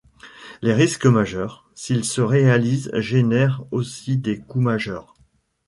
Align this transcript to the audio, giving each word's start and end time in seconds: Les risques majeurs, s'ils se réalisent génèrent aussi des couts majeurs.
Les 0.63 0.73
risques 0.73 1.05
majeurs, 1.05 1.69
s'ils 1.75 2.05
se 2.05 2.21
réalisent 2.21 2.89
génèrent 2.97 3.61
aussi 3.69 4.17
des 4.17 4.39
couts 4.39 4.59
majeurs. 4.59 5.13